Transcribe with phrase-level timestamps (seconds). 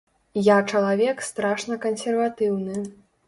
[0.45, 2.81] Я чалавек страшна кансерватыўны.